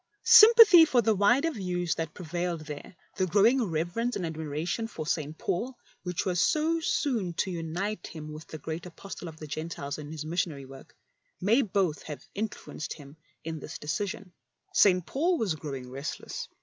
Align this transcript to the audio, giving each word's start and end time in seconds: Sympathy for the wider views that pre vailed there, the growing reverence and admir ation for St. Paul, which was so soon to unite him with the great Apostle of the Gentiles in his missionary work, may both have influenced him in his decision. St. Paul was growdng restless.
Sympathy 0.23 0.83
for 0.83 1.03
the 1.03 1.13
wider 1.13 1.51
views 1.51 1.93
that 1.93 2.15
pre 2.15 2.25
vailed 2.25 2.61
there, 2.61 2.95
the 3.17 3.27
growing 3.27 3.61
reverence 3.63 4.15
and 4.15 4.25
admir 4.25 4.57
ation 4.59 4.87
for 4.87 5.05
St. 5.05 5.37
Paul, 5.37 5.77
which 6.01 6.25
was 6.25 6.41
so 6.41 6.79
soon 6.79 7.35
to 7.35 7.51
unite 7.51 8.07
him 8.07 8.33
with 8.33 8.47
the 8.47 8.57
great 8.57 8.87
Apostle 8.87 9.27
of 9.27 9.37
the 9.37 9.45
Gentiles 9.45 9.99
in 9.99 10.11
his 10.11 10.25
missionary 10.25 10.65
work, 10.65 10.97
may 11.39 11.61
both 11.61 12.01
have 12.01 12.25
influenced 12.33 12.93
him 12.93 13.15
in 13.43 13.61
his 13.61 13.77
decision. 13.77 14.33
St. 14.73 15.05
Paul 15.05 15.37
was 15.37 15.53
growdng 15.53 15.91
restless. 15.91 16.47